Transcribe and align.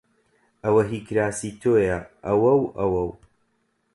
ئەوە 0.63 0.81
هیی 0.89 1.05
کراسی 1.07 1.51
تۆیە! 1.61 1.99
ئەوە 2.25 2.53
و 2.59 2.63
ئەوە 2.79 3.01
و 3.07 3.11